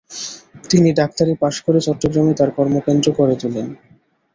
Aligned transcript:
তিনি 0.69 0.89
ডাক্তারি 0.93 1.33
পাশ 1.41 1.55
করে 1.65 1.79
চট্টগ্রামে 1.81 2.33
তার 2.39 2.49
কর্মকেন্দ্র 2.57 3.07
গড়ে 3.17 3.35
তোলেন। 3.41 3.67